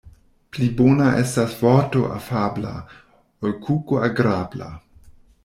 Pli 0.55 0.69
bona 0.77 1.09
estas 1.23 1.53
vorto 1.65 2.01
afabla, 2.15 2.73
ol 3.45 3.55
kuko 3.69 4.03
agrabla. 4.09 4.73